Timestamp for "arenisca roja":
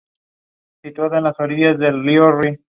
1.85-2.59